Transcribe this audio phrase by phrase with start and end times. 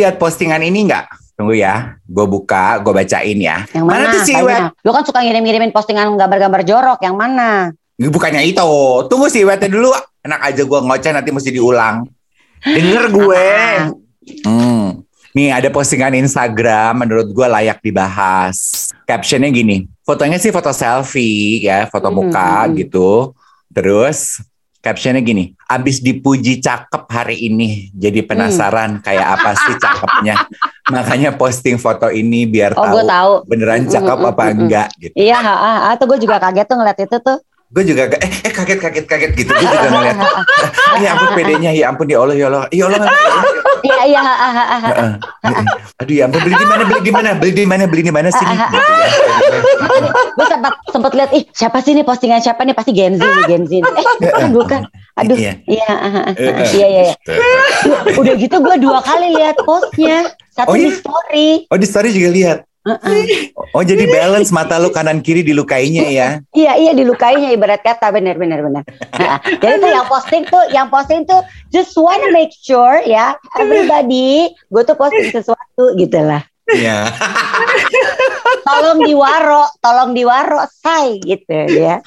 [0.00, 1.36] Lihat postingan ini nggak?
[1.36, 3.64] Tunggu ya, gue buka, gue bacain ya.
[3.72, 4.12] Yang mana?
[4.12, 4.60] tuh si Wet?
[4.60, 4.84] Tanya.
[4.84, 7.00] Lu kan suka ngirim-ngirimin postingan gambar-gambar jorok.
[7.00, 7.48] Yang mana?
[7.96, 8.72] Bukannya itu,
[9.08, 9.92] tunggu si Wetnya dulu.
[10.20, 12.04] Enak aja gue ngoceh nanti mesti diulang.
[12.60, 13.46] Denger gue.
[13.80, 13.88] Ah,
[14.44, 15.00] Hmm.
[15.32, 18.90] Nih ada postingan Instagram menurut gue layak dibahas.
[19.08, 22.72] Captionnya gini, fotonya sih foto selfie ya, foto Mhm, muka mhm.
[22.84, 23.32] gitu.
[23.70, 24.42] Terus
[24.80, 30.34] captionnya gini, abis dipuji cakep hari ini, jadi penasaran kayak apa sih cakepnya.
[30.94, 33.32] Makanya posting foto ini biar Oh, tahu tahu.
[33.46, 34.52] beneran cakep mhm, apa mhm.
[34.56, 35.14] enggak gitu.
[35.14, 37.38] Iya, ah, ah, gue juga kaget tuh ngeliat itu tuh.
[37.70, 39.50] Gue juga eh, eh kaget kaget kaget gitu.
[39.50, 40.18] Gue juga ngeliat.
[41.02, 42.64] ya ampun pedenya, ya ampun ya Allah ya Allah.
[42.68, 42.98] Ya Allah.
[42.98, 43.14] ya.
[43.80, 44.20] Iya, iya.
[46.02, 48.28] Aduh ya ampun beli di mana beli di mana beli di mana beli di mana
[48.28, 49.08] sini gitu ya.
[50.30, 53.64] gue sempat sempat lihat ih siapa sih ini postingan siapa nih pasti Gen Z Gen
[53.64, 54.84] Z eh eh, bukan
[55.16, 55.52] aduh Iya.
[55.64, 55.90] iya
[56.30, 56.68] Eh, eh.
[56.72, 57.14] iya iya iya.
[58.14, 60.96] udah gitu gue dua kali lihat postnya satu Oh, di iya?
[60.96, 62.58] story Oh di story juga lihat.
[62.80, 63.52] Heeh.
[63.76, 66.28] Oh jadi balance mata lu kanan kiri dilukainya ya.
[66.56, 68.08] iya iya dilukainya ibarat kata.
[68.08, 68.82] Benar benar benar.
[69.20, 74.48] Nah, jadi tuh yang posting tuh yang posting tuh just wanna make sure ya everybody
[74.72, 77.10] gue tuh posting sesuatu gitu lah Iya.
[78.62, 81.98] tolong diwaro tolong diwaro say gitu ya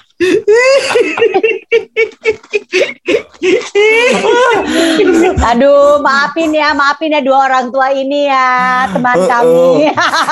[5.43, 9.27] Aduh, maafin ya, maafin ya dua orang tua ini ya, teman Uh-uh.
[9.29, 9.67] kami.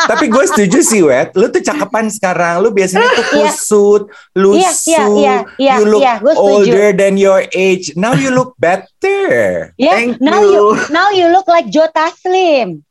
[0.07, 1.35] Tapi gue setuju sih Wet.
[1.35, 2.63] Lu tuh cakepan sekarang.
[2.63, 3.51] Lu biasanya tuh Iya.
[3.51, 4.61] kusut, lusuh.
[4.61, 6.45] Iya, iya, iya, iya, you look iya, gue setuju.
[6.71, 7.93] older than your age.
[7.95, 9.71] Now you look better.
[9.75, 10.51] Ya, Thank now you.
[10.51, 12.85] you now you look like Jota Slim.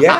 [0.00, 0.16] Yes.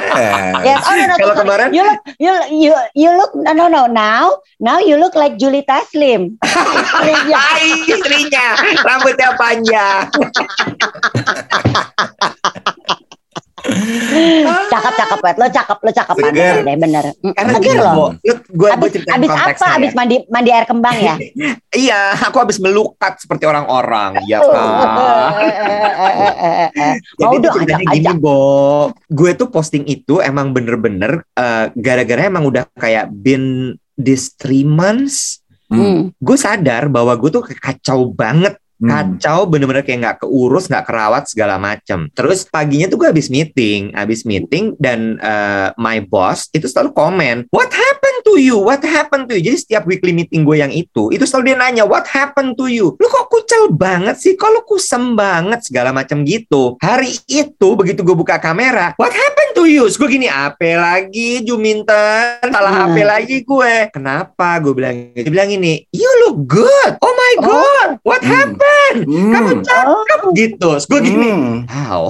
[0.60, 1.14] Yes, oh no no.
[1.16, 4.28] Kalau kemarin- you look you you you look no no no now
[4.60, 5.95] now you look like Julita Slim.
[5.96, 7.38] Iya.
[7.56, 8.46] Hai istrinya
[8.84, 10.04] rambutnya panjang
[14.70, 15.36] cakep cakep banget.
[15.38, 16.30] Lo cakep lo cakep Seger.
[16.30, 17.04] bener deh bener.
[17.34, 18.06] Karena Seger lo.
[18.52, 19.50] Gue Abis, abis apa?
[19.52, 19.74] ya.
[19.78, 21.14] Abis mandi mandi air kembang ya?
[21.86, 24.66] iya aku habis melukat seperti orang-orang ya kan
[27.18, 28.20] Mau Jadi dong ceritanya gini.
[28.20, 28.38] Bo
[29.10, 35.40] Gue tuh posting itu emang bener-bener eh, Gara-gara emang udah kayak been this three months
[35.66, 36.14] Hmm.
[36.18, 38.92] Gue sadar bahwa gue tuh kacau banget Hmm.
[38.92, 43.88] kacau bener-bener kayak nggak keurus nggak kerawat segala macem terus paginya tuh gue habis meeting
[43.96, 49.30] habis meeting dan eh, my boss itu selalu komen what happened to you what happened
[49.30, 49.46] to you?
[49.46, 52.98] Jadi setiap weekly meeting gue yang itu itu selalu dia nanya what happened to you?
[52.98, 54.34] Lu kok kucel banget sih?
[54.34, 55.62] Kok lu kusem banget?
[55.62, 56.74] Segala macam gitu.
[56.82, 59.86] Hari itu begitu gue buka kamera what happened to you?
[59.86, 62.92] Terus gue gini apa lagi Juminten salah Hmm.
[62.92, 63.74] apa lagi gue.
[63.94, 64.58] Kenapa?
[64.58, 67.42] Gue bilang dia bilang ini you look good oh my Oh.
[67.44, 68.32] god what Hmm.
[68.32, 69.30] happened Hmm.
[69.30, 71.56] kamu cakep gitu Terus gue gini Hmm.
[71.68, 72.02] wow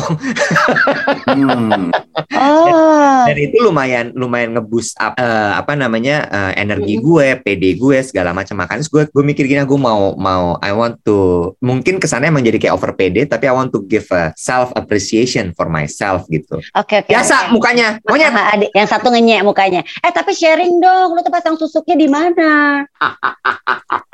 [1.26, 1.90] Hmm.
[2.36, 3.24] Oh.
[3.24, 8.30] dan itu lumayan lumayan ngeboost up eh, apa namanya eh, energi gue PD gue segala
[8.30, 11.16] macam makanya gue gue mikir gini gue mau mau I want to
[11.60, 15.50] mungkin kesannya emang jadi kayak over PD tapi I want to give a self appreciation
[15.52, 17.08] for myself gitu Oke oke.
[17.08, 17.52] biasa oke.
[17.52, 19.80] mukanya monyet Ah, adik, yang satu ngenyek mukanya.
[19.98, 22.84] Eh tapi sharing dong, lu tuh pasang susuknya di mana?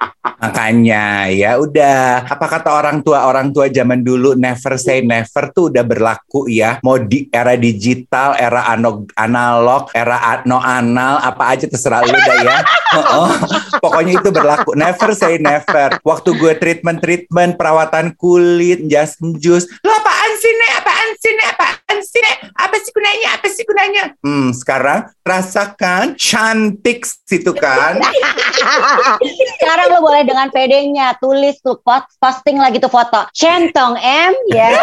[0.43, 2.27] Makanya ya udah.
[2.27, 3.27] Apa kata orang tua?
[3.31, 6.83] Orang tua zaman dulu never say never tuh udah berlaku ya.
[6.83, 12.57] Mau di era digital era analog era no anal apa aja terserah lu dah ya.
[12.93, 13.33] Oh,
[13.81, 14.77] pokoknya itu berlaku.
[14.77, 15.97] Never say never.
[16.05, 19.65] Waktu gue treatment treatment perawatan kulit jas jus.
[19.81, 20.71] Lo apaan sih nek?
[20.85, 21.49] Apaan sih nek?
[21.57, 28.01] Apaan sih nek apa sih gunanya apa sih gunanya hmm sekarang rasakan cantik situ kan
[29.63, 31.79] Sekarang lu boleh dengan pedenya tulis tuh
[32.19, 34.71] posting lagi tuh foto centong M ya.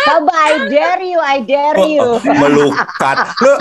[0.00, 2.02] Coba I dare you, I dare you.
[2.02, 3.16] Oh, oh, melukat.
[3.42, 3.52] Lu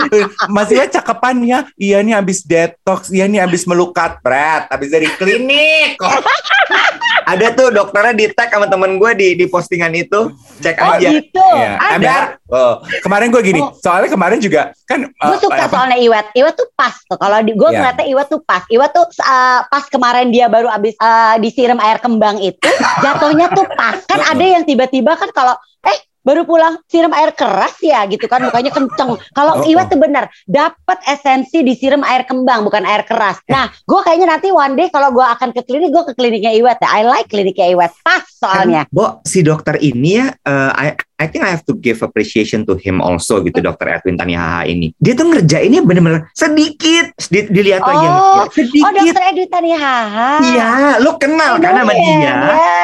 [0.49, 1.67] masih ya cakepannya.
[1.75, 4.69] Iya nih habis detox, iya nih habis melukat, Brad.
[4.69, 5.97] Habis dari klinik.
[5.99, 6.09] kok.
[7.31, 10.33] Ada tuh dokternya di tag sama temen gue di di postingan itu.
[10.61, 11.18] Cek Oh aja.
[11.19, 11.47] Gitu.
[11.51, 12.15] Iya, Ada.
[12.47, 13.75] Oh, kemarin gue gini, Oh.
[13.75, 16.25] soalnya kemarin juga kan Gue eh, suka apa- soalnya Iwet.
[16.33, 17.15] Iwet tuh pas tuh.
[17.15, 17.77] Kalau di gue Iya.
[17.77, 18.63] ngeliatnya Iwet tuh pas.
[18.65, 22.57] Iwet tuh uh, pas kemarin dia baru abis uh, disiram air kembang itu,
[23.03, 23.99] jatuhnya tuh pas.
[24.03, 28.43] Kan ada yang tiba-tiba kan kalau eh baru pulang siram air keras ya gitu kan
[28.43, 29.15] mukanya kenceng.
[29.29, 29.89] Kalau Oh, Iwet oh.
[29.89, 33.39] tuh bener dapat esensi disiram air kembang bukan air keras.
[33.45, 36.77] Nah, gue kayaknya nanti one day kalau gue akan ke klinik gue ke kliniknya Iwet
[36.77, 36.89] ya.
[36.91, 38.83] I like kliniknya Iwet pas soalnya.
[38.89, 42.99] Bo, si dokter ini ya, eh, I, think I have to give appreciation to him
[42.99, 44.95] also gitu, dokter Edwin Tanihaha ini.
[44.95, 48.83] Dia tuh ngerjainnya bener-bener sedikit, Di- dilihat lagi yang Oh, sedikit.
[48.87, 50.29] Oh dokter Edi Tanihaha.
[50.41, 50.69] Iya,
[50.99, 52.03] lu kenal I kan know sama him.
[52.17, 52.35] dia.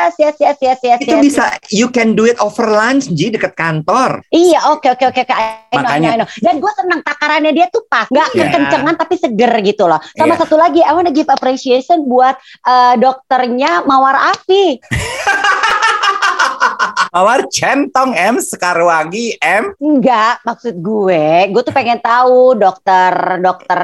[0.06, 0.98] Yes, yes, yes, yes, yes.
[1.00, 4.20] Itu yes, bisa, you can do it over lunch, Ji, deket kantor.
[4.30, 5.32] Iya, oke, oke, oke, oke.
[5.32, 6.30] I know, I know, Makanya- I know.
[6.36, 8.42] Dan gue senang takarannya dia tuh pas, nggak Iya.
[8.46, 10.00] kekencengan tapi seger gitu loh.
[10.12, 10.42] Sama Iya.
[10.44, 14.76] satu lagi, I wanna give appreciation buat eh, dokternya Mawar Afi.
[17.16, 19.72] Mawar centong M Sekarwangi M.
[19.80, 23.80] Enggak, maksud gue, gue tuh pengen tahu dokter dokter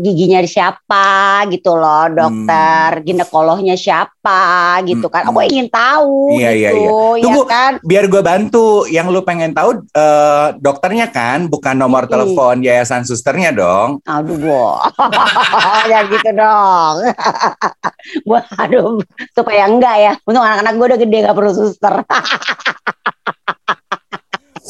[0.00, 5.28] giginya siapa gitu loh, dokter ginekolognya siapa gitu kan.
[5.28, 5.36] Hmm.
[5.36, 7.42] Aku ingin tahu Iya, iya, gitu, ya Tunggu.
[7.44, 7.72] kan?
[7.84, 8.88] Biar gue bantu.
[8.88, 12.16] Yang lu pengen tahu eh, dokternya kan, bukan nomor Hmm.
[12.16, 14.00] telepon yayasan susternya dong.
[14.08, 14.80] Aduh, Bo.
[15.84, 16.96] ya gitu dong.
[18.26, 19.04] Gua aduh,
[19.36, 20.12] supaya enggak ya.
[20.24, 21.94] Untung anak-anak gue udah gede gak perlu suster.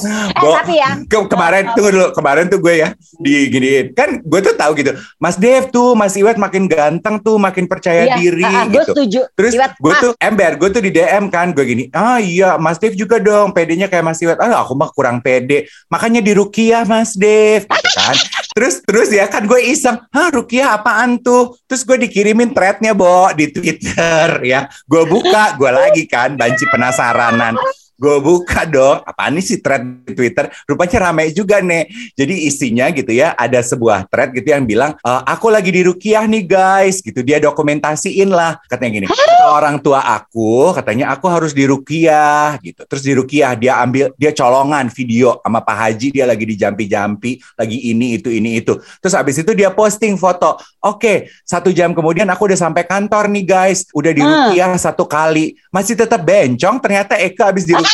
[0.01, 0.97] eh, Bo, tapi ya.
[1.05, 2.07] Ke- kemarin tunggu dulu.
[2.17, 2.89] Kemarin tuh gue ya
[3.21, 3.93] diginiin.
[3.93, 8.09] Kan gue tuh tahu gitu Mas Dev tuh Mas Iwet makin ganteng tuh makin percaya
[8.09, 8.93] Iya, diri ah, ah, gue gitu.
[8.97, 9.21] setuju.
[9.37, 12.81] terus Iwet, gue tuh ember gue tuh di DM kan gue gini ah iya Mas
[12.81, 14.41] Dev juga dong pedenya kayak Mas Iwet.
[14.41, 17.69] Ah aku mah kurang pede makanya di Rukiah Mas Dev.
[17.69, 18.17] Gitu kan.
[18.51, 21.61] Terus terus ya kan gue iseng ah Rukiah apaan tuh?
[21.69, 24.65] Terus gue dikirimin threadnya Bo di Twitter ya.
[24.89, 27.53] Gue buka gue lagi kan banci penasaranan
[28.01, 29.05] gue buka dong.
[29.05, 30.49] Apaan nih si thread di Twitter?
[30.65, 31.85] Rupanya ramai juga nih.
[32.17, 36.25] Jadi isinya gitu ya ada sebuah thread gitu yang bilang "E, aku lagi di Rukiah
[36.25, 37.05] nih guys.
[37.05, 38.57] Gitu dia dokumentasiin lah.
[38.65, 42.57] Katanya gini kata orang tua aku katanya aku harus di Rukiah.
[42.65, 42.81] Gitu.
[42.89, 47.37] Terus di Rukiah dia ambil dia colongan video sama Pak Haji dia lagi di jampi-jampi
[47.61, 48.81] lagi ini itu ini itu.
[49.05, 50.57] Terus abis itu dia posting foto.
[50.81, 53.85] Oke satu jam kemudian aku udah sampai kantor nih guys.
[53.93, 54.55] Udah di Hmm.
[54.57, 55.59] Rukiah satu kali.
[55.69, 57.90] Masih tetap bencong ternyata Eka abis di Rukiah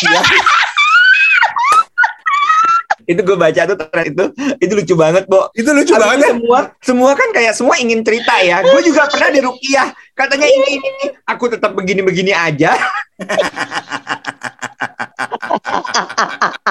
[3.07, 5.47] Itu gue baca tuh thread itu, itu lucu banget, Bo.
[5.55, 8.67] itu lucu Habis banget semua semua kan kayak semua ingin cerita ya.
[8.67, 9.95] Gue juga pernah di Rukiah.
[10.19, 11.07] Katanya ini ini, ini.
[11.23, 12.75] aku tetap begini-begini aja.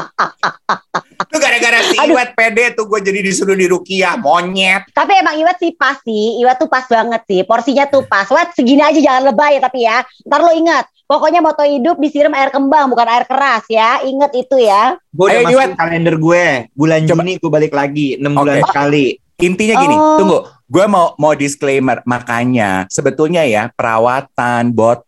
[1.96, 2.12] Si Aduh.
[2.20, 4.92] Iwet pede tuh gue jadi disuruh di Rukiah, monyet.
[4.92, 6.44] Tapi emang Iwet sih pas sih.
[6.44, 7.40] Iwet tuh pas banget sih.
[7.48, 8.28] Porsinya tuh pas.
[8.28, 10.04] Wet segini aja jangan lebay ya tapi ya.
[10.28, 10.86] Ntar lo ingat.
[11.06, 14.04] Pokoknya moto hidup disiram air kembang bukan air keras ya.
[14.04, 15.00] Ingat itu ya.
[15.14, 16.46] Gue udah masukin kalender gue.
[16.76, 17.22] Bulan Coba.
[17.24, 18.68] Juni gue balik lagi, 6 bulan Oke.
[18.74, 19.06] sekali.
[19.38, 20.18] Intinya gini, Oh.
[20.18, 20.40] tunggu.
[20.66, 25.05] Gue mau mau disclaimer, makanya sebetulnya ya perawatan, botox,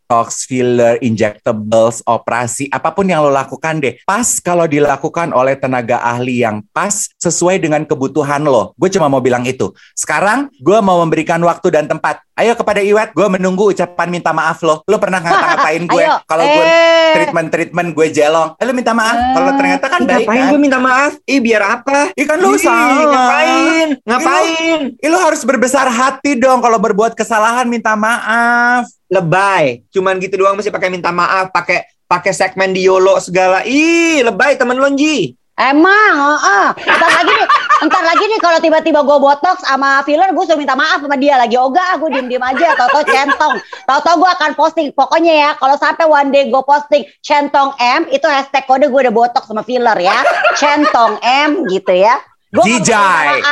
[0.47, 6.47] filler, injectables, operasi, apa pun yang lo lakukan deh, pas kalau dilakukan oleh tenaga ahli
[6.47, 8.71] yang pas sesuai dengan kebutuhan lo.
[8.79, 9.75] Gue cuma mau bilang itu.
[9.91, 12.23] Sekarang gue mau memberikan waktu dan tempat.
[12.37, 14.85] Ayo kepada Iwet, gue menunggu ucapan minta maaf lo.
[14.87, 17.13] Lo pernah ngata-ngatain gue kalau gue eh.
[17.17, 18.49] treatment-treatment gue jelong.
[18.61, 19.17] Eh, lo minta maaf.
[19.35, 20.51] Kalau ternyata kan baik ngapain kan.
[20.53, 21.11] gue minta maaf?
[21.25, 22.13] Ih, biar apa?
[22.13, 23.09] Ih, kan lo salah.
[23.09, 23.87] Ngapain?
[24.05, 24.79] Ngapain?
[25.01, 28.85] Ih, lo harus berbesar hati dong kalau berbuat kesalahan minta maaf.
[29.07, 29.87] Lebay.
[29.91, 33.67] Cuman gitu doang mesti pakai minta maaf, pakai pakai segmen di YOLO segala.
[33.67, 35.35] Ih, lebay temen lo, Ji.
[35.57, 36.67] Emang, heeh.
[36.85, 37.47] Entar lagi nih,
[37.81, 41.33] entar lagi nih kalau tiba-tiba gue botox sama filler, gue suruh minta maaf sama dia
[41.33, 41.57] lagi.
[41.57, 43.57] Ogah, gue diem-diem aja, tau-tau centong.
[43.89, 44.93] Tau-tau gue akan posting.
[44.93, 49.13] Pokoknya ya, kalau sampai one day gue posting centong M, itu hashtag kode gue udah
[49.13, 50.21] botox sama filler ya.
[50.61, 52.21] Centong M gitu ya.
[52.47, 53.43] Gua Jijai.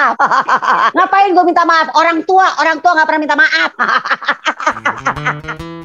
[0.95, 1.91] Ngapain gue minta maaf?
[1.99, 3.71] Orang tua, orang tua nggak pernah minta maaf.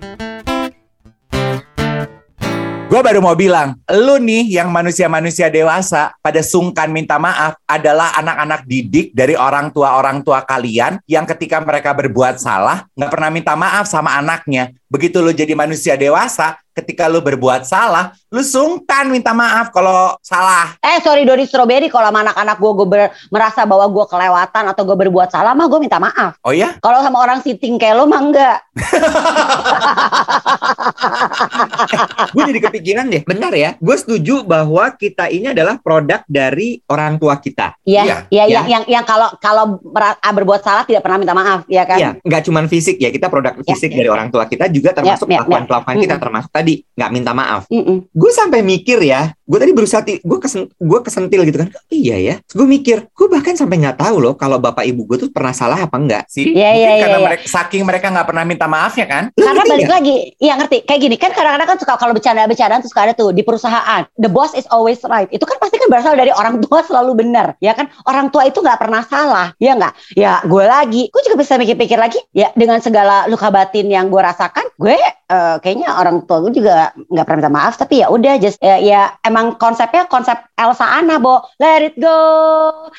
[2.91, 8.67] Gue baru mau bilang, lu nih yang manusia-manusia dewasa pada sungkan minta maaf adalah anak-anak
[8.67, 13.87] didik dari orang tua-orang tua kalian yang ketika mereka berbuat salah nggak pernah minta maaf
[13.87, 14.75] sama anaknya.
[14.91, 20.79] Begitu lu jadi manusia dewasa, ketika lu berbuat salah, lu sungkan minta maaf kalau salah.
[20.81, 22.87] Eh sorry Dodi Strawberry kalau sama anak-anak gue gue
[23.31, 26.39] merasa bahwa gue kelewatan atau gue berbuat salah mah gue minta maaf.
[26.47, 26.79] Oh ya?
[26.79, 28.59] Kalau sama orang sitting kayak lo mah enggak.
[32.35, 33.23] gue jadi kepikiran deh.
[33.27, 33.71] Benar ya.
[33.79, 37.75] Gue setuju bahwa kita ini adalah produk dari orang tua kita.
[37.83, 38.45] Iya, Iya, iya, iya.
[38.49, 39.65] yang yang yang kalau kalau
[39.99, 41.99] ah, berbuat salah tidak pernah minta maaf, ya kan?
[41.99, 43.11] Iya, nggak cuman fisik ya.
[43.11, 45.95] Kita produk fisik dari orang tua kita juga termasuk Ya, ya, ya.
[46.01, 47.65] kita termasuk tadi nggak minta maaf.
[48.13, 49.33] Gue sampai mikir ya.
[49.51, 51.69] Gue tadi berusaha, gue kesen, gue kesentil gitu kan.
[51.91, 52.35] Iya ya.
[52.47, 55.75] Gue mikir, gue bahkan sampai nggak tahu loh kalau bapak ibu gue tuh pernah salah
[55.81, 56.31] apa enggak.
[56.31, 57.27] Sih, Iya, mungkin iya, karena iya.
[57.27, 59.23] mereka saking mereka nggak pernah minta maafnya kan?
[59.35, 59.97] Lu Karena balik nggak?
[59.99, 60.79] lagi, iya ngerti.
[60.87, 64.03] Kayak gini kan kadang-kadang kan suka kalau bercanda-bercandaan tuh suka ada tuh di perusahaan.
[64.23, 65.27] The boss is always right.
[65.35, 67.91] Itu kan pasti kan berasal dari orang tua selalu benar, ya kan?
[68.07, 70.15] Orang tua itu nggak pernah salah, ya nggak?
[70.15, 72.23] Ya gue lagi, gue juga bisa mikir-pikir lagi.
[72.31, 76.97] Ya dengan segala luka batin yang gue rasakan, gue eh, kayaknya orang tua gue juga
[76.97, 77.77] nggak pernah minta maaf.
[77.77, 82.17] Tapi ya udah, just ya, ya emang konsepnya konsep Elsa Anna, bo, let it go,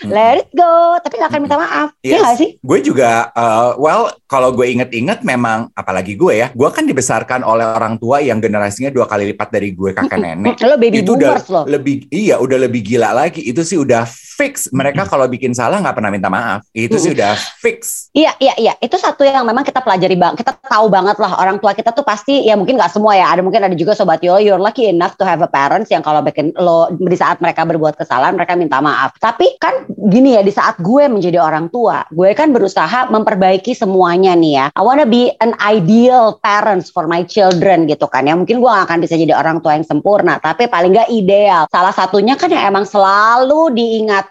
[0.06, 1.02] let it go.
[1.02, 2.22] Tapi nggak akan minta maaf, ya Yes.
[2.22, 2.50] nggak sih?
[2.62, 7.66] Gue juga, uh, well, kalau gue inget-inget memang, apalagi gue ya, gue kan dibesarkan oleh
[7.66, 10.56] orang tua yang generasinya dua kali lipat dari gue kakek nenek.
[10.62, 11.66] Lo baby itu udah boomers loh.
[11.66, 14.06] lebih iya udah lebih gila lagi itu sih udah
[14.38, 18.54] fix mereka kalau bikin salah nggak pernah minta maaf itu sih udah fix Iya, iya,
[18.60, 18.74] iya.
[18.84, 20.36] Itu satu yang memang kita pelajari bang.
[20.36, 23.32] Kita tahu banget lah orang tua kita tuh pasti ya mungkin nggak semua ya.
[23.32, 26.20] Ada mungkin ada juga sobat yo, you're lucky enough to have a parents yang kalau
[26.20, 29.16] bikin lo di saat mereka berbuat kesalahan mereka minta maaf.
[29.16, 34.36] Tapi kan gini ya di saat gue menjadi orang tua, gue kan berusaha memperbaiki semuanya
[34.36, 34.66] nih ya.
[34.76, 38.36] I wanna be an ideal parents for my children gitu kan ya.
[38.36, 41.64] Mungkin gue gak akan bisa jadi orang tua yang sempurna, tapi paling nggak ideal.
[41.72, 43.72] Salah satunya kan yang emang selalu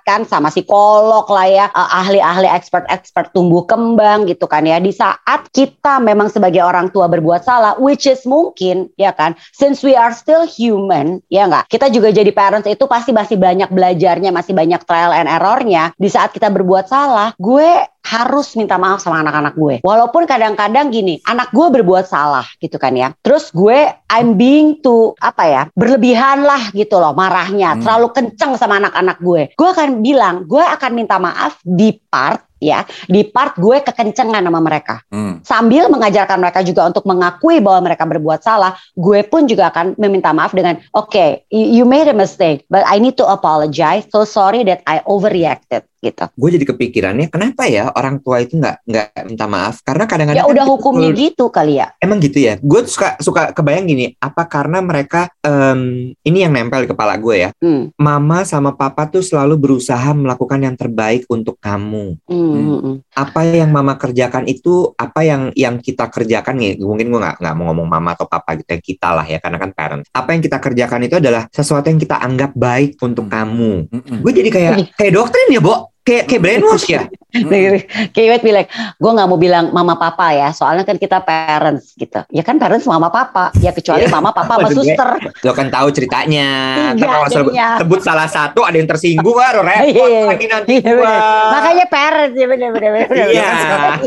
[0.00, 4.80] diingatkan sama psikolog lah ya, eh, ahli-ahli expert-expert tumbuh kembang gitu kan ya.
[4.80, 9.84] Di saat kita memang sebagai orang tua berbuat salah, which is mungkin ya kan, since
[9.84, 11.68] we are still human, ya nggak?
[11.68, 15.92] Kita juga jadi parents itu pasti masih banyak belajarnya, masih banyak trial and errornya.
[16.00, 17.68] Di saat kita berbuat salah, gue
[18.04, 19.74] harus minta maaf sama anak-anak gue.
[19.84, 23.12] Walaupun kadang-kadang gini, anak gue berbuat salah gitu kan ya.
[23.20, 27.82] Terus gue I'm being to apa ya, berlebihan lah gitu loh marahnya, Hmm.
[27.84, 29.42] terlalu kenceng sama anak-anak gue.
[29.54, 34.60] Gue akan bilang, gue akan minta maaf di part ya, di part gue kekencengan sama
[34.60, 35.00] mereka.
[35.08, 35.40] Hmm.
[35.46, 40.34] Sambil mengajarkan mereka juga untuk mengakui bahwa mereka berbuat salah, gue pun juga akan meminta
[40.34, 44.04] maaf dengan, oke, you you made a mistake, but I need to apologize.
[44.10, 46.24] So sorry that I overreacted gitu.
[46.34, 49.84] Gue jadi kepikirannya, kenapa ya orang tua itu nggak nggak minta maaf?
[49.84, 51.92] Karena kadang-kadang Ya kan udah hukumnya perlu- gitu kali ya.
[52.00, 52.56] Emang gitu ya.
[52.58, 54.16] Gue suka suka kebayang gini.
[54.18, 57.50] Apa karena mereka em, ini yang nempel di kepala gue ya.
[57.60, 57.92] Hmm.
[58.00, 62.16] Mama sama papa tuh selalu berusaha melakukan yang terbaik untuk kamu.
[62.24, 62.96] Hmm, hmm, hmm.
[63.12, 66.80] Apa yang mama kerjakan itu apa yang yang kita kerjakan nih?
[66.80, 69.58] Mungkin gue nggak nggak mau ngomong mama atau papa gitu ya kita lah ya karena
[69.60, 70.02] kan parent.
[70.10, 73.90] Apa yang kita kerjakan itu adalah sesuatu yang kita anggap baik untuk kamu.
[73.92, 74.18] Mm-mm.
[74.24, 75.89] Gue jadi kayak kayak doktrin ya, Bo.
[76.06, 77.02] Kayak kayak brainwash ya.
[77.30, 77.82] Mm-mm.
[78.10, 82.20] Kayak Iwet bilang, gue nggak mau bilang mama papa ya, soalnya kan kita parents gitu.
[82.28, 84.10] Ya kan parents mama papa, ya kecuali Iya.
[84.10, 85.10] mama papa sama suster.
[85.40, 86.48] Lo kan tahu ceritanya.
[86.90, 87.68] Iya, kalau sebut, jadinya.
[87.78, 90.22] sebut salah satu ada yang tersinggung, baru repot iya.
[90.26, 91.16] lagi nanti Iya.
[91.50, 93.06] Makanya parents ya bener-bener.
[93.10, 93.48] Iya.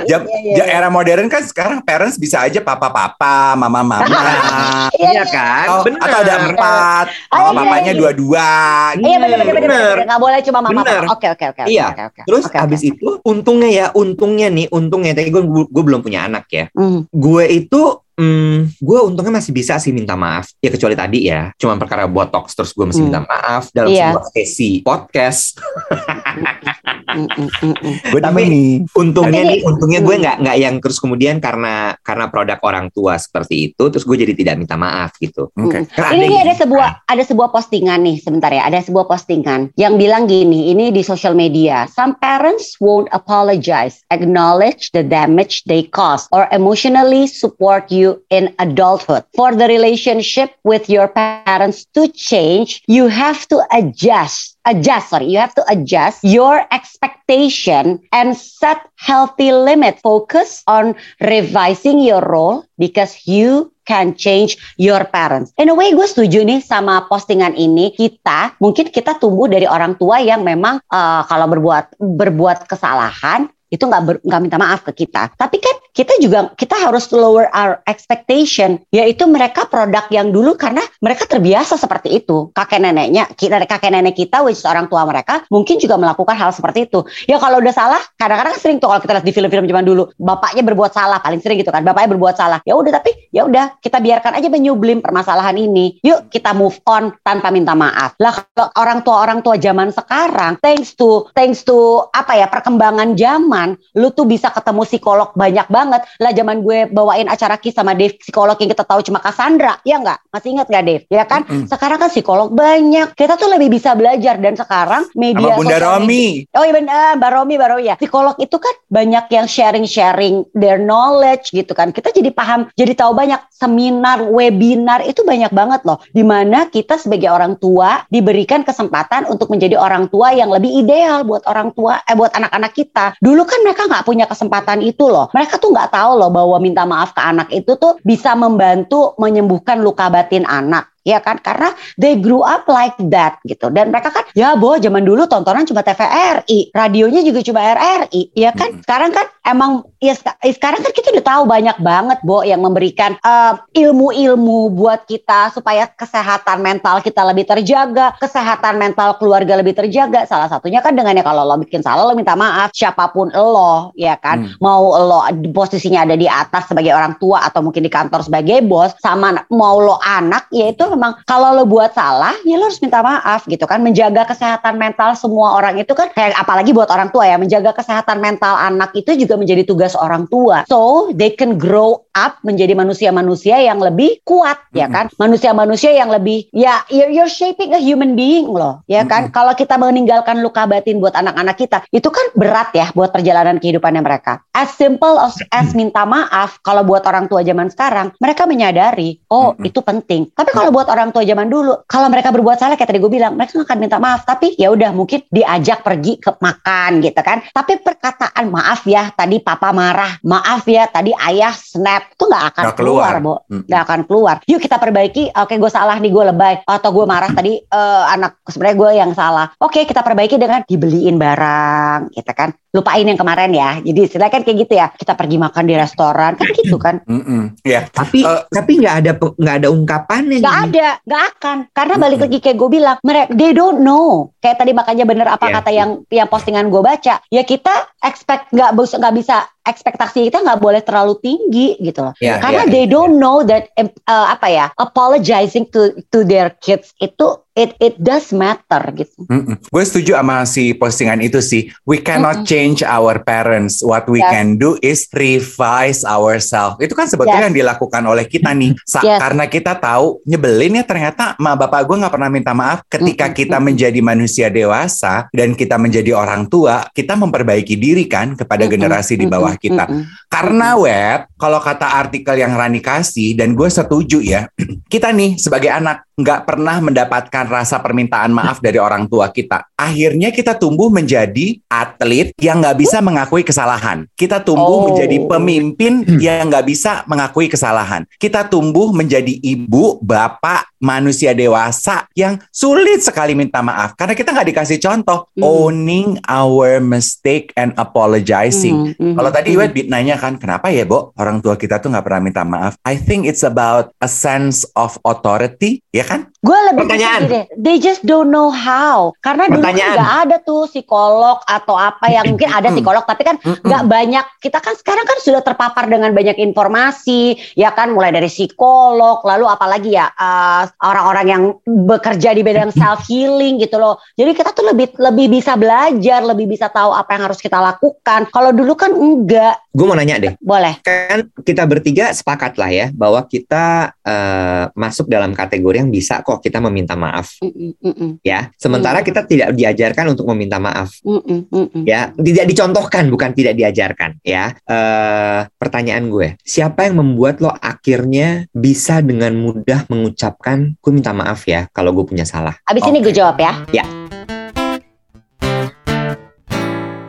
[0.03, 0.63] Iya.
[0.65, 4.03] era modern kan sekarang parents bisa aja papa-papa, mama-mama,
[4.93, 5.65] Iya, kan?
[5.67, 5.99] atau, Bener.
[6.01, 7.99] atau ada empat, Oh, mama papanya iya.
[7.99, 8.49] dua-dua.
[8.95, 9.39] Iya Bener.
[9.45, 9.95] bener.
[10.03, 10.81] Nggak boleh cuma mama.
[11.09, 11.61] Oke oke oke.
[11.63, 11.85] oke, Iya.
[11.89, 12.21] oke, oke.
[12.25, 12.65] Terus Oke, oke.
[12.65, 16.65] abis itu untungnya ya, untungnya nih, untungnya tadi gue gue belum punya anak ya.
[16.73, 17.05] Hmm.
[17.13, 17.81] Gue itu
[18.13, 20.49] hmm, gue untungnya masih bisa sih minta maaf.
[20.57, 23.09] Ya kecuali tadi ya, cuma perkara botox terus gue masih Hmm.
[23.13, 24.17] minta maaf dalam Iya.
[24.17, 25.57] sebuah sesi podcast.
[27.13, 27.95] Hmm, hmm, hmm, hmm.
[28.09, 28.71] Gue Tapi- nih.
[28.97, 30.23] Untungnya Tapi nih, ini- untungnya gue Hmm.
[30.25, 34.33] nggak nggak yang terus kemudian karena karena produk orang tua seperti itu, terus gue jadi
[34.33, 35.53] tidak minta maaf gitu.
[35.53, 35.85] Oke.
[35.93, 38.65] Kan Ini nih yang- ada sebuah ada sebuah postingan nih sebentar ya.
[38.65, 41.85] Ada sebuah postingan yang bilang gini, ini di social media.
[41.87, 49.21] Some parents won't apologize, acknowledge the damage they caused or emotionally support you in adulthood.
[49.37, 55.39] For the relationship with your parents to change, you have to adjust adjust sorry you
[55.39, 63.27] have to adjust your expectation and set healthy limit focus on revising your role because
[63.27, 65.51] you can change your parents.
[65.59, 67.91] In a way gue setuju nih sama postingan ini.
[67.91, 73.83] Kita mungkin kita tumbuh dari orang tua yang memang eh, kalau berbuat berbuat kesalahan itu
[73.83, 75.33] nggak nggak minta maaf ke kita.
[75.35, 80.81] Tapi kan kita juga kita harus lower our expectation, yaitu mereka produk yang dulu karena
[80.99, 82.49] mereka terbiasa seperti itu.
[82.51, 86.49] Kakek neneknya, kita kakek nenek kita, which is orang tua mereka, mungkin juga melakukan hal
[86.49, 87.05] seperti itu.
[87.29, 90.65] Ya kalau udah salah, kadang-kadang sering tuh kalau kita lihat di film-film zaman dulu, bapaknya
[90.65, 92.59] berbuat salah paling sering gitu kan, bapaknya berbuat salah.
[92.65, 96.01] Ya udah tapi ya udah kita biarkan aja menyublim permasalahan ini.
[96.01, 98.17] Yuk kita move on tanpa minta maaf.
[98.17, 103.13] Lah kalau orang tua orang tua zaman sekarang, thanks to thanks to apa ya perkembangan
[103.13, 105.82] zaman, lu tuh bisa ketemu psikolog banyak banget.
[105.91, 109.99] Lah zaman gue bawain acara kisah sama Dave psikolog yang kita tahu cuma Cassandra, ya
[109.99, 110.31] nggak?
[110.31, 111.03] Masih ingat nggak Dave?
[111.11, 111.43] Ya kan?
[111.43, 111.67] Mm-mm.
[111.67, 113.11] Sekarang kan psikolog banyak.
[113.11, 116.25] Kita tuh lebih bisa belajar dan sekarang media Sama Bunda media- Romi.
[116.55, 117.95] Oh iya benar, Mbak Romi, Mbak Romi ya.
[117.99, 121.91] Psikolog itu kan banyak yang sharing-sharing their knowledge gitu kan.
[121.91, 125.99] Kita jadi paham, jadi tahu banyak seminar, webinar itu banyak banget loh.
[126.13, 131.25] Di mana kita sebagai orang tua diberikan kesempatan untuk menjadi orang tua yang lebih ideal
[131.27, 133.05] buat orang tua, eh buat anak-anak kita.
[133.19, 135.27] Dulu kan mereka nggak punya kesempatan itu loh.
[135.33, 139.81] Mereka tuh nggak tahu loh bahwa minta maaf ke anak itu tuh bisa membantu menyembuhkan
[139.81, 140.93] luka batin anak.
[141.03, 143.67] Ya kan, karena they grew up like that gitu.
[143.67, 148.55] Dan mereka kan, ya boh zaman dulu tontonan cuma TVRI, radionya juga cuma RRI, ya
[148.55, 148.71] kan.
[148.71, 148.87] Mm-mm.
[148.87, 153.19] Sekarang kan emang, ya eh, sekarang kan kita udah tahu banyak banget Bo yang memberikan
[153.19, 160.23] eh, ilmu-ilmu buat kita supaya kesehatan mental kita lebih terjaga, kesehatan mental keluarga lebih terjaga.
[160.25, 163.91] Salah satunya kan dengan ya kalau lo bikin salah lo minta maaf, siapa pun lo,
[163.99, 164.47] ya kan.
[164.47, 164.55] Hmm.
[164.63, 165.19] Mau lo
[165.51, 169.77] posisinya ada di atas sebagai orang tua atau mungkin di kantor sebagai bos, sama mau
[169.83, 173.67] lo anak, ya itu memang kalau lo buat salah, ya lo harus minta maaf gitu
[173.67, 173.83] kan.
[173.83, 178.23] Menjaga kesehatan mental semua orang itu kan kayak apalagi buat orang tua ya, menjaga kesehatan
[178.23, 180.65] mental anak itu juga menjadi tugas orang tua.
[180.69, 184.95] So they can grow up menjadi manusia-manusia yang lebih kuat ya Mm-mm.
[184.95, 185.05] kan.
[185.17, 189.33] Manusia-manusia yang lebih ya you're, you're shaping a human being loh ya kan.
[189.33, 194.01] Kalau kita meninggalkan luka batin buat anak-anak kita, itu kan berat ya buat perjalanan kehidupannya
[194.05, 194.45] mereka.
[194.53, 199.57] As simple as, as minta maaf, kalau buat orang tua zaman sekarang, mereka menyadari, oh
[199.57, 199.67] Mm-mm.
[199.67, 200.29] itu penting.
[200.33, 203.33] Tapi kalau buat orang tua zaman dulu, kalau mereka berbuat salah kayak tadi gue bilang,
[203.33, 204.23] mereka akan minta maaf.
[204.23, 207.41] Tapi ya udah mungkin diajak pergi ke makan gitu kan.
[207.49, 212.63] Tapi perkataan maaf ya tadi papa marah, maaf ya tadi ayah snap, itu nggak akan
[212.67, 213.11] Nggak keluar.
[213.15, 213.63] keluar, Mm-mm.
[213.71, 214.35] nggak akan keluar.
[214.43, 215.31] Yuk kita perbaiki.
[215.31, 216.59] Oke, gue salah nih, gue lebay.
[216.67, 219.47] Atau gue marah tadi eh, anak sebenarnya gue yang salah.
[219.63, 222.51] Oke, kita perbaiki dengan dibeliin barang, gitu kan.
[222.73, 223.77] Lupain yang kemarin ya.
[223.79, 224.89] Jadi istilahnya kan kayak gitu ya.
[224.89, 227.05] Kita pergi makan di restoran, kan gitu kan.
[227.13, 227.53] Mm-mm.
[227.61, 230.41] Ya, Tapi Eh, tapi nggak ada nggak ada ungkapannya.
[230.41, 230.65] Gak nih.
[230.73, 231.57] ada, gak akan.
[231.69, 232.25] Karena balik Mm-mm.
[232.33, 234.33] lagi kayak gue bilang, mereka they don't know.
[234.41, 235.53] Kayak tadi makanya bener apa Iya.
[235.61, 237.21] kata yang yang postingan gue baca.
[237.29, 242.13] Ya kita expect nggak bisa nggak bisa ekspektasi kita nggak boleh terlalu tinggi gitu loh.
[242.19, 242.91] Iya, Karena iya, they iya.
[242.91, 248.33] don't know that uh, apa ya apologizing to to their kids itu it it does
[248.33, 249.29] matter gitu.
[249.29, 249.55] Mm-mm.
[249.69, 251.69] Gue setuju sama si postingan itu sih.
[251.85, 252.49] We cannot Mm-mm.
[252.49, 253.79] change our parents.
[253.79, 254.31] What we Yes.
[254.33, 256.81] can do is revise ourselves.
[256.81, 257.47] Itu kan sebetulnya Yes.
[257.53, 258.73] yang dilakukan oleh kita nih.
[258.83, 259.21] Sa- Yes.
[259.21, 262.81] Karena kita tahu nyebelin ya ternyata ma bapak gue nggak pernah minta maaf.
[262.89, 263.37] Ketika Mm-mm.
[263.37, 268.73] kita menjadi manusia dewasa dan kita menjadi orang tua, kita memperbaiki diri kan kepada Mm-mm.
[268.73, 269.63] generasi di bawah Mm-mm.
[269.63, 269.83] kita.
[269.89, 270.03] Mm-mm.
[270.29, 274.49] Karena web, kalau kata artikel yang Rani kasih dan gue setuju ya,
[274.93, 279.65] kita nih sebagai anak nggak pernah mendapatkan rasa permintaan maaf dari orang tua kita.
[279.73, 284.05] Akhirnya kita tumbuh menjadi atlet yang nggak bisa mengakui kesalahan.
[284.13, 284.85] Kita tumbuh Oh.
[284.89, 288.05] menjadi pemimpin yang nggak bisa mengakui kesalahan.
[288.17, 294.47] Kita tumbuh menjadi ibu, bapak, manusia dewasa yang sulit sekali minta maaf karena kita nggak
[294.51, 295.43] dikasih contoh Hmm.
[295.43, 298.93] owning our mistake and apologizing.
[298.93, 299.55] Mm, mm, Kalau tadi mm.
[299.55, 301.13] Iwet bit nanya kan, kenapa ya, Bo?
[301.15, 302.73] Orang tua kita tuh nggak pernah minta maaf.
[302.83, 306.27] I think it's about a sense of authority, ya kan?
[306.43, 307.21] Gue lebih Pertanyaan.
[307.23, 309.15] gini, they just don't know how.
[309.19, 313.83] Karena dulu nggak ada tuh psikolog atau apa yang mungkin ada psikolog, tapi kan nggak
[313.87, 314.25] banyak.
[314.43, 319.47] Kita kan sekarang kan sudah terpapar dengan banyak informasi, ya kan, mulai dari psikolog, lalu
[319.47, 323.95] apalagi ya eh, orang-orang yang bekerja di bidang self healing gitu loh.
[324.13, 328.27] Jadi kita tuh lebih lebih bisa belajar, lebih bisa tahu apa yang harus kita lakukan.
[328.27, 330.33] Kalau dulu kan enggak, Gue mau nanya deh.
[330.37, 330.83] boleh.
[330.83, 336.41] Kan kita bertiga sepakat lah ya bahwa kita eh, masuk dalam kategori yang bisa kok
[336.41, 338.49] kita meminta maaf Mm-mm, mm-mm, ya.
[338.57, 339.07] Sementara Hmm.
[339.13, 340.97] kita tidak diajarkan untuk meminta maaf.
[341.05, 341.83] mm-mm, mm-mm.
[341.85, 348.49] ya tidak dicontohkan bukan tidak diajarkan ya eh pertanyaan gue siapa yang membuat lo akhirnya
[348.49, 353.11] bisa dengan mudah mengucapkan gue minta maaf ya kalau gue punya salah Abis ini Oke.
[353.11, 353.53] gue jawab ya.
[353.69, 353.85] Ya.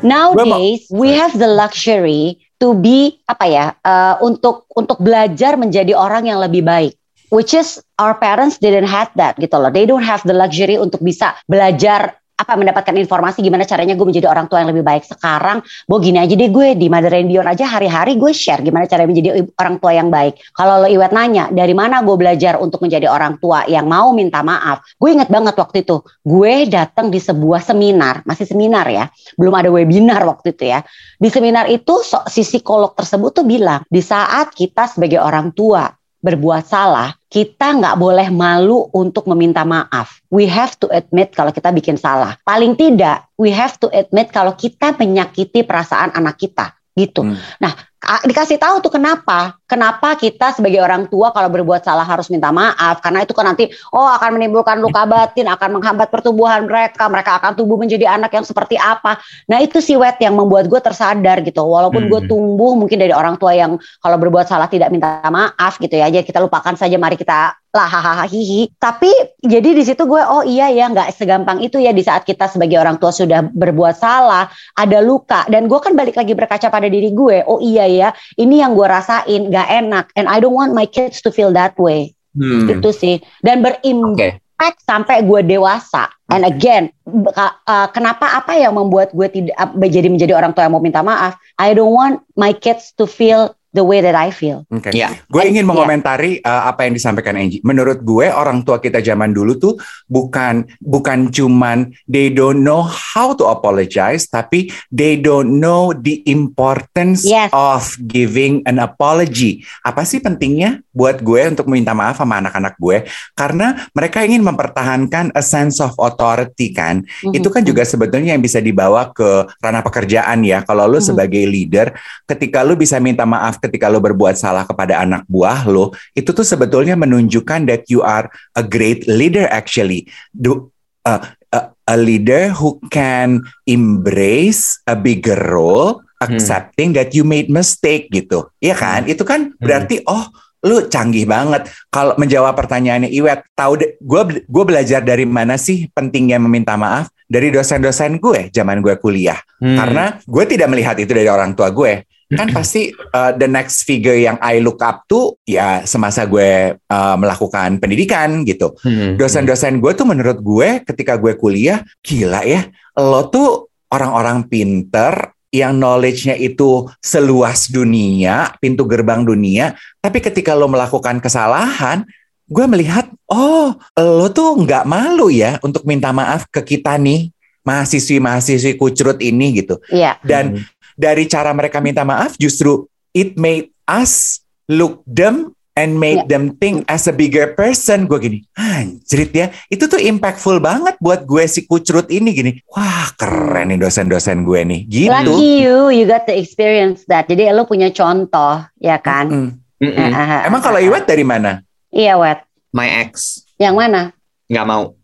[0.05, 6.29] Nowadays we have the luxury to be apa ya uh, untuk untuk belajar menjadi orang
[6.29, 6.93] yang lebih baik.
[7.35, 9.75] Which is our parents didn't have that gitu loh.
[9.75, 14.27] They don't have the luxury untuk bisa belajar apa mendapatkan informasi gimana caranya gue menjadi
[14.27, 15.07] orang tua yang lebih baik.
[15.07, 18.91] Sekarang gue gini aja deh gue di Mother and Beyond aja hari-hari gue share gimana
[18.91, 20.39] caranya menjadi orang tua yang baik.
[20.55, 24.43] Kalau lo Iwet nanya dari mana gue belajar untuk menjadi orang tua yang mau minta
[24.43, 24.83] maaf?
[24.99, 29.71] Gue inget banget waktu itu gue datang di sebuah seminar masih seminar ya belum ada
[29.71, 30.83] webinar waktu itu ya.
[31.19, 35.87] Di seminar itu si psikolog tersebut tuh bilang di saat kita sebagai orang tua
[36.25, 40.25] berbuat salah, kita nggak boleh malu untuk meminta maaf.
[40.33, 42.41] We have to admit kalau kita bikin salah.
[42.49, 47.29] Paling tidak, we have to admit kalau kita menyakiti perasaan anak kita gitu.
[47.29, 47.37] Hmm.
[47.61, 49.57] Nah, dikasih tahu tuh kenapa?
[49.65, 53.01] Kenapa kita sebagai orang tua kalau berbuat salah harus minta maaf?
[53.01, 57.57] Karena itu kan nanti oh akan menimbulkan luka batin, akan menghambat pertumbuhan mereka, mereka akan
[57.57, 59.19] tumbuh menjadi anak yang seperti apa.
[59.49, 61.65] Nah, itu si wet yang membuat gue tersadar gitu.
[61.65, 62.31] Walaupun gue Hmm.
[62.31, 66.07] tumbuh mungkin dari orang tua yang kalau berbuat salah tidak minta maaf gitu ya.
[66.13, 68.71] Jadi kita lupakan saja mari kita lah hahaha hihi.
[68.79, 69.11] Tapi
[69.43, 72.79] jadi di situ gue oh iya ya nggak segampang itu ya di saat kita sebagai
[72.79, 74.47] orang tua sudah berbuat salah
[74.79, 75.43] ada luka.
[75.51, 77.43] Dan gue kan balik lagi berkaca pada diri gue.
[77.51, 78.09] Oh iya ya
[78.39, 80.15] ini yang gue rasain gak enak.
[80.15, 82.15] And I don't want my kids to feel that way.
[82.35, 82.67] Hmm.
[82.67, 83.23] itu sih.
[83.43, 84.87] Dan berimpact Oke.
[84.87, 86.15] sampai gue dewasa.
[86.31, 90.79] And again uh, kenapa apa yang membuat gue tidak uh, jadi menjadi orang tua yang
[90.79, 91.35] mau minta maaf?
[91.59, 94.95] I don't want my kids to feel the way that I feel Oke.
[94.95, 95.11] Ya.
[95.27, 95.71] Gue ingin Iya.
[95.71, 97.59] mengomentari uh, apa yang disampaikan Angie.
[97.61, 99.75] Menurut gue orang tua kita zaman dulu tuh
[100.07, 107.27] bukan bukan cuman they don't know how to apologize, tapi they don't know the importance
[107.27, 107.51] Yes.
[107.51, 109.65] of giving an apology.
[109.83, 113.03] Apa sih pentingnya buat gue untuk minta maaf sama anak-anak gue?
[113.35, 117.03] Karena mereka ingin mempertahankan a sense of authority kan.
[117.27, 120.63] Itu kan juga sebetulnya yang bisa dibawa ke ranah pekerjaan ya.
[120.63, 121.07] Kalau lu Mhm.
[121.11, 121.91] sebagai leader,
[122.25, 126.45] ketika lu bisa minta maaf ketika lu berbuat salah kepada anak buah lu, itu tuh
[126.45, 130.05] sebetulnya menunjukkan that you are a great leader actually.
[130.37, 130.69] Do,
[131.09, 138.13] uh, a, a leader who can embrace a bigger role, accepting that you made mistake
[138.13, 138.53] gitu.
[138.61, 139.01] Iya kan?
[139.09, 140.29] Itu kan berarti oh
[140.65, 146.41] lu canggih banget kalau menjawab pertanyaannya Iwet tahu gue gue belajar dari mana sih pentingnya
[146.41, 149.81] meminta maaf dari dosen-dosen gue zaman gue kuliah Hmm.
[149.81, 154.15] karena gue tidak melihat itu dari orang tua gue kan pasti uh, the next figure
[154.15, 159.15] yang I look up to ya semasa gue uh, melakukan pendidikan gitu Hmm.
[159.15, 165.79] dosen-dosen gue tuh menurut gue ketika gue kuliah gila ya lo tuh orang-orang pinter yang
[165.79, 172.03] knowledge-nya itu seluas dunia pintu gerbang dunia tapi ketika lo melakukan kesalahan
[172.45, 177.31] gue melihat oh lo tuh nggak malu ya untuk minta maaf ke kita nih
[177.65, 180.21] mahasiswi-mahasiswi kucrut ini gitu Iya.
[180.21, 180.61] dan
[180.95, 186.31] dari cara mereka minta maaf justru it made us look them and made Ya.
[186.31, 191.27] them think as a bigger person gue gini anjrit ya itu tuh impactful banget buat
[191.27, 196.07] gue si kucrut ini gini wah keren nih dosen-dosen gue nih gitu Lucky you, you
[196.07, 197.27] got to experience that.
[197.27, 199.27] Jadi lo punya contoh, ya kan?
[199.27, 199.51] Mm.
[199.83, 199.99] Mm-mm.
[199.99, 201.59] Eh, eh, emang kalau Iwet dari mana
[201.91, 202.47] Iya, Wet.
[202.71, 204.01] My ex Yang mana?
[204.47, 204.95] nggak mau.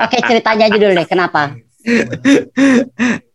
[0.00, 1.06] Oke, ceritanya aja dulu deh.
[1.06, 1.54] Kenapa?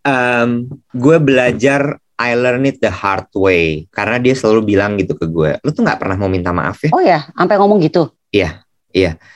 [0.06, 0.50] Em,
[0.94, 5.58] gue belajar I learn it the hard way karena dia selalu bilang gitu ke gue,
[5.60, 6.92] lu tuh nggak pernah mau minta maaf ya.
[6.96, 8.08] Oh ya, sampai ngomong gitu.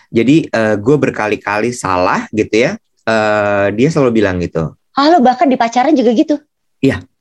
[0.10, 2.72] Jadi eh, gue berkali-kali salah gitu ya.
[3.04, 4.74] Eh, dia selalu bilang gitu.
[4.95, 6.39] Ah, lo bahkan di pacaran juga gitu.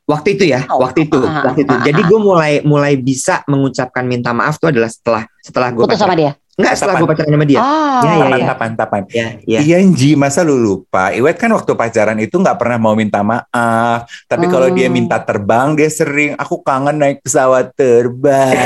[0.09, 1.75] Waktu itu ya, Oh, waktu itu, ah, waktu itu.
[1.77, 2.07] ah, Jadi ah.
[2.09, 6.33] gue mulai mulai bisa mengucapkan minta maaf tuh adalah setelah setelah gue Putus sama dia.
[6.59, 7.59] Enggak, setelah gue pacaran sama dia.
[7.59, 8.47] Ah, Ya, ya, tapan ya.
[8.49, 9.59] tapan tapan Ya, ya.
[9.61, 11.11] Iya Nji, masa lu lupa?
[11.11, 14.11] Iwet kan waktu pacaran itu nggak pernah mau minta maaf.
[14.27, 14.93] Tapi kalau dia Oh.
[14.93, 18.59] minta terbang, dia sering, aku kangen naik pesawat terbang.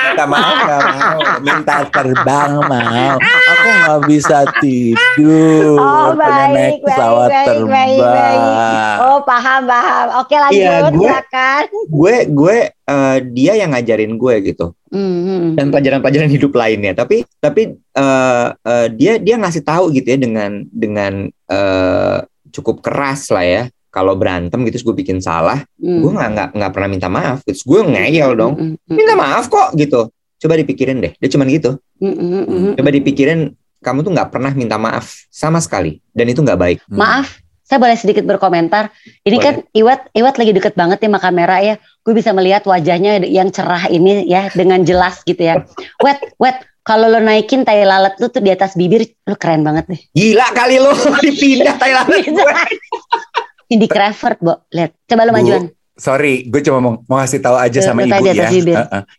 [0.00, 3.14] minta maaf nggak mau, minta terbang mau.
[3.20, 7.90] Aku nggak bisa tidur, Oh, pengen naik baik, pesawat baik, baik, terbang.
[8.00, 8.40] baik,
[9.00, 10.06] Oh, paham, paham.
[10.18, 11.62] Oke, lanjut, Iya, gue- silakan.
[11.86, 14.72] Gue gue eh, dia yang ngajarin gue gitu.
[14.90, 16.92] Hmm, dan pelajaran-pelajaran hidup lainnya.
[16.98, 22.18] Tapi tapi eh, eh, dia dia ngasih tahu gitu ya dengan dengan eh,
[22.50, 23.62] cukup keras lah ya.
[23.90, 25.98] Kalau berantem gitu gue bikin salah hmm.
[25.98, 28.54] gue nggak nggak nggak pernah minta maaf terus gue ngeyel dong.
[28.54, 30.10] Hmm, hmm, minta maaf kok gitu.
[30.40, 31.12] Coba dipikirin deh.
[31.18, 31.74] Dia cuman gitu.
[31.98, 32.72] Hmm, hmm, hmm.
[32.78, 33.40] coba dipikirin
[33.82, 35.98] kamu tuh nggak pernah minta maaf sama sekali.
[36.14, 36.78] Dan itu nggak baik.
[36.86, 38.90] Maaf, saya boleh sedikit berkomentar.
[39.22, 39.46] Ini Boleh.
[39.46, 41.74] kan Iwat, Iwat lagi deket banget nih sama kamera ya.
[42.02, 45.62] Gue bisa melihat wajahnya yang cerah ini ya dengan jelas gitu ya.
[46.02, 46.66] Wet, wet.
[46.82, 50.00] Kalau lo naikin tai lalat lu tuh di atas bibir, lo keren banget deh.
[50.10, 50.90] gila kali lo
[51.22, 52.24] dipindah Thailand gue
[53.70, 54.66] Cindy Crawford, Bo.
[54.74, 54.90] Lihat.
[55.06, 55.70] Coba lo majuan.
[56.00, 58.48] Sorry, gue cuma mau, mau ngasih tahu aja sama ibu ya.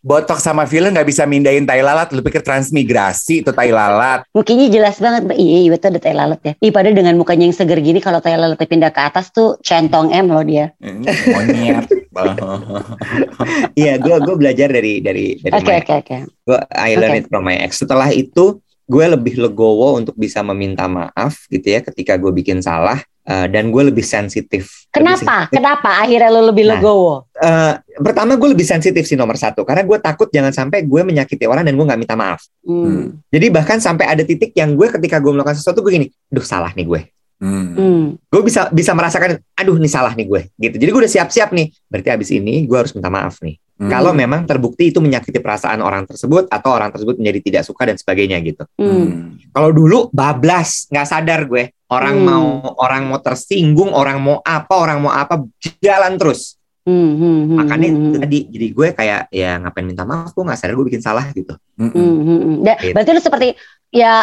[0.02, 2.10] Botok sama filler nggak bisa mindahin tai lalat.
[2.10, 4.26] Lu pikir transmigrasi itu tai lalat?
[4.34, 5.30] Mukanya jelas banget.
[5.30, 5.38] Mbak.
[5.38, 6.52] Iya, Iwat tuh ada tai lalat ya.
[6.58, 10.10] Ih, padahal dengan mukanya yang seger gini, kalau tai lalatnya pindah ke atas tuh centong
[10.10, 10.74] M loh dia.
[10.82, 11.86] Hmm, Monyet.
[13.80, 16.16] iya gue gue belajar dari dari dari Oke, oke, oke.
[16.44, 17.80] gue I learn it from my ex.
[17.80, 23.00] Setelah itu gue lebih legowo untuk bisa meminta maaf gitu ya ketika gue bikin salah
[23.22, 24.66] Uh, dan gue lebih sensitif.
[24.66, 25.46] Lebih Kenapa?
[25.46, 25.54] sensitif.
[25.54, 26.82] Kenapa akhirnya lo lebih Nah.
[26.82, 27.14] legowo?
[27.38, 31.46] Eh, pertama gue lebih sensitif sih nomor satu karena gue takut jangan sampai gue menyakiti
[31.46, 32.42] orang dan gue nggak minta maaf.
[32.66, 33.22] Hmm.
[33.30, 36.74] Jadi bahkan sampai ada titik yang gue ketika gue melakukan sesuatu gue gini, duh salah
[36.74, 37.00] nih gue.
[37.42, 37.74] Hmm.
[37.74, 38.04] Hmm.
[38.30, 40.42] Gue bisa bisa merasakan, aduh nih salah nih gue.
[40.54, 40.78] Gitu.
[40.78, 41.74] Jadi gue udah siap-siap nih.
[41.90, 43.58] Berarti abis ini gue harus minta maaf nih.
[43.82, 43.90] Hmm.
[43.90, 47.98] Kalau memang terbukti itu menyakiti perasaan orang tersebut atau orang tersebut menjadi tidak suka dan
[47.98, 48.62] sebagainya gitu.
[48.78, 49.10] Hmm.
[49.10, 49.42] Hmm.
[49.50, 51.74] Kalau dulu bablas, nggak sadar gue.
[51.90, 52.30] Orang Hmm.
[52.30, 52.46] mau
[52.78, 55.42] orang mau tersinggung, orang mau apa, orang mau apa,
[55.82, 56.62] jalan terus.
[56.86, 56.94] Hmm.
[56.94, 57.40] Hmm.
[57.50, 57.56] Hmm.
[57.58, 58.20] Makanya hmm, hmm.
[58.22, 61.58] tadi jadi gue kayak ya ngapain minta maaf, gue nggak sadar gue bikin salah gitu.
[61.74, 61.90] Hmm.
[61.90, 62.56] Hmm, hmm, hmm.
[62.62, 62.94] Gitu.
[62.94, 63.48] Berarti lu seperti
[63.90, 64.22] ya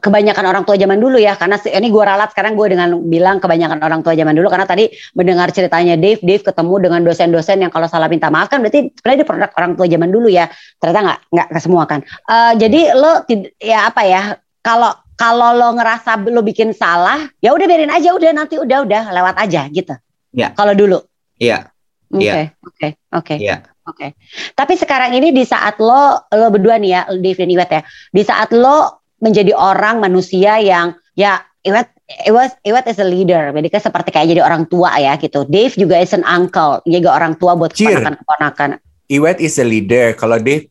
[0.00, 3.84] kebanyakan orang tua zaman dulu ya karena ini gue ralat sekarang gue dengan bilang kebanyakan
[3.84, 7.84] orang tua zaman dulu karena tadi mendengar ceritanya Dave Dave ketemu dengan dosen-dosen yang kalau
[7.84, 10.48] salah minta maaf kan berarti sebenarnya dia produk orang tua zaman dulu ya
[10.80, 11.18] ternyata nggak
[11.52, 13.12] nggak semua kan Eh, jadi lo
[13.60, 14.22] ya apa ya
[14.64, 19.02] kalau kalau lo ngerasa lo bikin salah ya udah biarin aja udah nanti udah udah
[19.12, 19.92] lewat aja gitu
[20.34, 20.50] Ya.
[20.56, 20.98] kalau dulu
[21.36, 21.68] Iya,
[22.10, 22.32] oke Iya.
[22.64, 23.56] oke oke iya.
[23.84, 24.16] Oke.
[24.56, 27.82] Tapi sekarang ini di saat lo lo berdua nih ya, Dave dan Iwet ya.
[28.08, 31.88] Di saat lo menjadi orang manusia yang ya Iwet
[32.28, 33.48] Iwet Iwet is a leader.
[33.56, 35.48] Jadi kan seperti kayak jadi orang tua ya gitu.
[35.48, 37.96] Dave juga is an uncle, juga orang tua buat Cheer.
[37.96, 38.76] keponakan-keponakan.
[39.08, 40.12] Iwet is a leader.
[40.16, 40.68] Kalau Dave,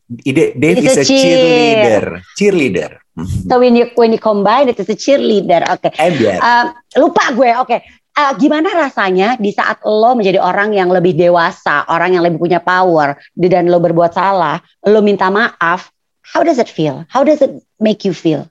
[0.54, 2.04] Dave He's is a a cheerleader.
[2.38, 2.90] Cheerleader.
[3.46, 5.66] So when you when you combine it is a cheerleader.
[5.70, 5.90] Oke.
[5.98, 6.38] Ember.
[6.38, 6.66] Um,
[6.98, 7.50] lupa gue.
[7.58, 7.78] Oke.
[8.14, 12.62] Uh, gimana rasanya di saat lo menjadi orang yang lebih dewasa, orang yang lebih punya
[12.62, 15.90] power, dan lo berbuat salah, lo minta maaf,
[16.32, 17.04] how does it feel?
[17.12, 18.48] How does it make you feel?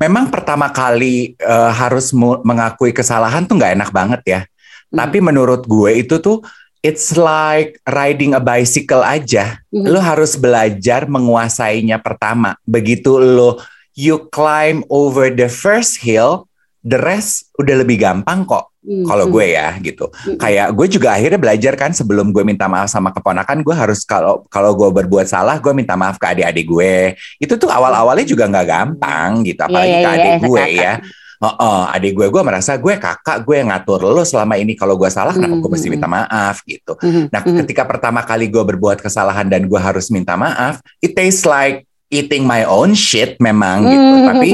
[0.00, 4.40] Memang pertama kali eh, harus mengakui kesalahan tuh nggak enak banget ya.
[4.88, 4.96] Hmm.
[5.04, 6.40] Tapi menurut gue itu tuh
[6.80, 9.60] it's like riding a bicycle aja.
[9.68, 9.92] Mhm.
[9.92, 12.56] Lo harus belajar menguasainya pertama.
[12.64, 13.60] Begitu lo
[13.92, 16.48] you climb over the first hill,
[16.80, 18.69] the rest udah lebih gampang kok.
[18.80, 20.08] Hmm, Kalau hmm, gue ya gitu.
[20.08, 20.40] hmm.
[20.40, 24.48] Kayak gue juga akhirnya belajar kan sebelum gue minta maaf sama keponakan, gue harus kalau
[24.48, 27.12] kalau gue berbuat salah, gue minta maaf ke adik-adik gue.
[27.36, 30.80] Itu tuh awal-awalnya juga nggak gampang gitu, apalagi Iya, ke iya, adik iya, gue kakak.
[30.80, 30.94] ya.
[31.40, 34.76] Oh, oh, adik gue, gue merasa gue kakak, gue yang ngatur lo selama ini.
[34.76, 36.96] Kalau gue salah, kenapa gue mesti minta maaf gitu.
[37.32, 41.88] Nah, ketika pertama kali gue berbuat kesalahan dan gue harus minta maaf, it tastes like
[42.10, 44.02] eating my own shit memang gitu.
[44.02, 44.26] Hmm.
[44.28, 44.48] Tapi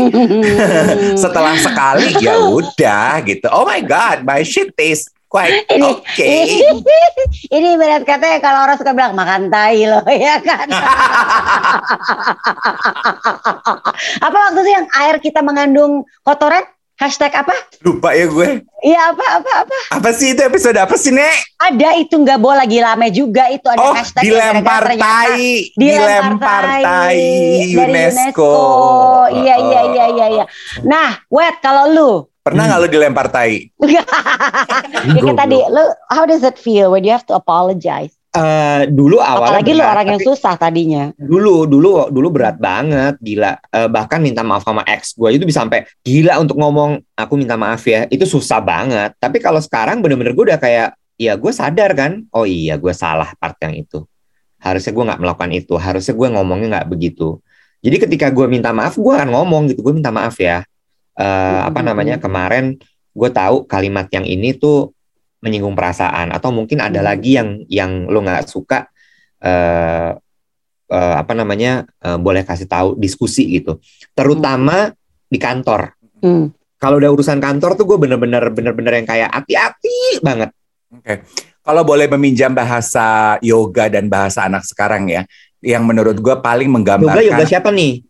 [1.25, 3.49] setelah sekali ya udah gitu.
[3.49, 6.63] Oh my god, my shit tastes quite Ini- okay.
[7.57, 10.69] ini berat katanya kalau orang suka bilang makan tai loh ya kan.
[14.23, 16.63] apa waktu itu yang air kita mengandung kotoran?
[16.97, 17.53] Hashtag apa?
[17.85, 18.65] Lupa ya gue.
[18.81, 19.79] Iya apa apa apa?
[20.01, 21.61] Apa sih itu episode apa sih, Nek?
[21.61, 25.69] Ada itu nggak boleh lagi rame juga itu ada Oh, hashtag dilempar tai.
[25.77, 27.21] Dilempar tai
[27.77, 28.53] UNESCO.
[29.29, 30.45] Iya iya iya iya iya.
[30.89, 33.69] Nah, wet kalau lu Pernah nggak lo dilempar tai?
[35.19, 38.17] ya kan tadi lu how does it feel when you have to apologize?
[38.37, 41.09] Eh, dulu awalnya Apalagi lu orang yang susah tadinya.
[41.17, 43.57] dulu dulu dulu berat banget gila.
[43.73, 47.57] Eh, bahkan minta maaf sama ex gue itu bisa sampai gila untuk ngomong aku minta
[47.57, 48.05] maaf ya.
[48.13, 49.17] Itu susah banget.
[49.17, 53.33] Tapi kalau sekarang bener-bener gue udah kayak ya gue sadar kan oh iya gue salah
[53.41, 54.05] part yang itu.
[54.61, 57.41] Harusnya gue nggak melakukan itu harusnya gue ngomongnya nggak begitu.
[57.81, 60.61] Jadi ketika gue minta maaf gue akan ngomong gitu gue minta maaf ya.
[61.17, 62.77] Eh, apa namanya kemarin
[63.17, 64.93] gue tahu kalimat yang ini tuh
[65.41, 66.33] menyinggung perasaan.
[66.33, 67.09] Atau mungkin ada Hmm.
[67.09, 68.89] lagi yang yang lo nggak suka
[69.41, 70.11] eh
[70.87, 73.79] eh, apa namanya eh, boleh kasih tahu diskusi gitu.
[74.15, 74.93] Terutama
[75.27, 75.93] di kantor.
[76.17, 76.49] Hmm.
[76.77, 80.53] kalau udah urusan kantor tuh gue bener-bener bener-bener yang kayak hati-hati banget.
[81.61, 85.25] Kalau boleh meminjam bahasa yoga dan bahasa anak sekarang ya,
[85.65, 88.06] yang menurut gue paling yoga menggambarkan yoga siapa nih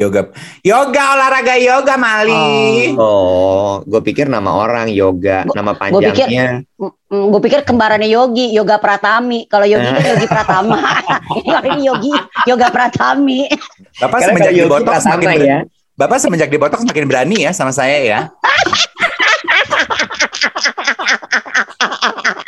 [0.00, 0.32] yoga,
[0.64, 2.96] yoga olahraga yoga Mali.
[2.96, 6.64] oh gue pikir nama orang yoga Gua- nama pikir- panjangnya
[7.10, 9.42] gue pikir kembarannya Yogi, Yoga Pratami.
[9.44, 10.78] Kalau Yogi kan Yogi Pratama.
[11.44, 12.08] Kalau ini Yogi,
[12.46, 13.50] Yoga Pratami.
[13.98, 15.58] Bapak Karena semenjak di Yogi botox Pratama makin ber- ya
[15.92, 18.20] Bapak semenjak di botox makin berani ya sama saya ya.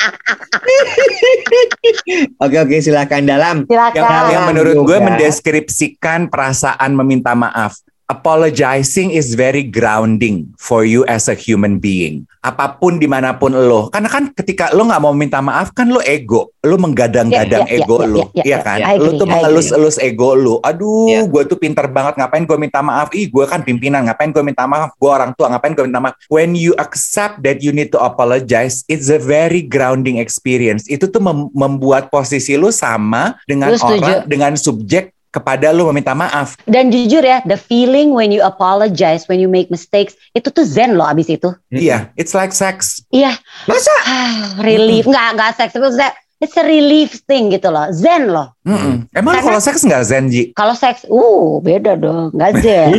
[2.44, 4.00] oke oke silahkan dalam Silakan.
[4.00, 7.78] Yang, yang menurut gue mendeskripsikan perasaan meminta maaf.
[8.12, 12.28] Apologizing is very grounding for you as a human being.
[12.42, 15.86] Apa pun di mana pun lo, karena kan ketika lo nggak mau minta maaf kan
[15.88, 18.78] lo ego, lo menggadang-gadang Ya, ya, ego ya, lo, ya, ya, iya ya, kan?
[18.82, 20.58] Lo agree, tuh I mengelus-elus ego lo.
[20.60, 21.22] Aduh, Ya.
[21.22, 22.18] gue tuh pinter banget.
[22.18, 23.14] Ngapain gue minta maaf?
[23.14, 24.02] Ih, gue kan pimpinan.
[24.04, 24.92] Ngapain gue minta maaf?
[24.98, 25.54] Gue orang tua.
[25.54, 26.18] Ngapain gue minta maaf?
[26.26, 30.84] When you accept that you need to apologize, it's a very grounding experience.
[30.90, 34.02] Itu tuh mem- membuat posisi lo sama dengan setuju?
[34.02, 36.54] orang dengan subjek kepada lu meminta maaf.
[36.62, 40.94] Dan jujur ya, the feeling when you apologize, when you make mistakes, itu tuh zen
[40.94, 41.50] loh abis itu.
[41.68, 43.00] Iya, it's like sex.
[43.08, 43.32] Iya,
[43.64, 43.92] Masa?
[44.04, 45.02] ah, relief.
[45.02, 45.72] Nggak, nggak seks.
[45.72, 47.86] Itu ze- It's a relief thing gitu loh.
[47.94, 48.50] Zen loh.
[48.66, 49.06] Mm-mm.
[49.14, 50.50] Emang Karena- kalau seks nggak zen, Ji?
[50.50, 52.34] Kalau seks, uh beda dong.
[52.34, 52.90] Nggak zen.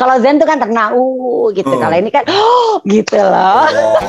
[0.00, 1.68] Kalau zen tuh kan tenang, uh gitu.
[1.68, 1.76] Hmm.
[1.84, 3.68] Kalau ini kan, oh gitu loh.
[3.68, 4.00] Oh.